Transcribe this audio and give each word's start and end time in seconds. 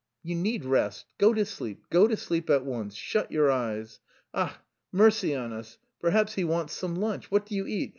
You 0.23 0.33
need 0.33 0.65
rest; 0.65 1.05
go 1.19 1.31
to 1.31 1.45
sleep, 1.45 1.85
go 1.91 2.07
to 2.07 2.17
sleep 2.17 2.49
at 2.49 2.65
once, 2.65 2.95
shut 2.95 3.31
your 3.31 3.51
eyes. 3.51 3.99
Ach, 4.33 4.55
mercy 4.91 5.35
on 5.35 5.53
us, 5.53 5.77
perhaps 5.99 6.33
he 6.33 6.43
wants 6.43 6.73
some 6.73 6.95
lunch! 6.95 7.29
What 7.29 7.45
do 7.45 7.53
you 7.53 7.67
eat? 7.67 7.89